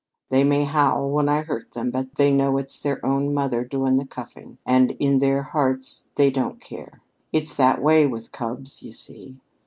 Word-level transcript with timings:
They 0.29 0.43
may 0.43 0.63
howl 0.63 1.11
when 1.11 1.29
I 1.29 1.41
hurt 1.43 1.73
them, 1.73 1.91
but 1.91 2.15
they 2.15 2.31
know 2.31 2.57
it's 2.57 2.79
their 2.81 3.05
own 3.05 3.35
mother 3.35 3.63
doing 3.63 3.97
the 3.97 4.05
cuffing, 4.07 4.57
and 4.65 4.89
in 4.93 5.19
their 5.19 5.43
hearts 5.43 6.07
they 6.15 6.31
don't 6.31 6.59
care. 6.59 7.03
It's 7.31 7.55
that 7.57 7.83
way 7.83 8.07
with 8.07 8.31
cubs, 8.31 8.81
ye 8.81 8.93
see. 8.93 9.37